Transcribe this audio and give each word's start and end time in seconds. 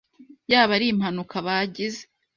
yaba 0.51 0.71
ari 0.77 0.85
impanuka 0.93 1.35
bagize 1.45 2.01